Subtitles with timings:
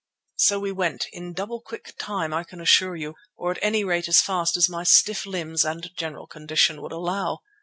[0.37, 4.07] So we went, in double quick time I can assure you, or at any rate
[4.07, 7.41] as fast as my stiff limbs and general condition would allow.